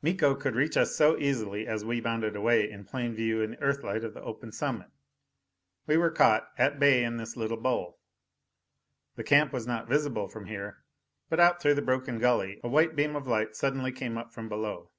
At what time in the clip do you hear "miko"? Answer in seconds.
0.00-0.34